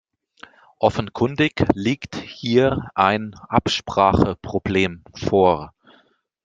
[0.79, 5.75] Offenkundig liegt hier ein Abspracheproblem vor.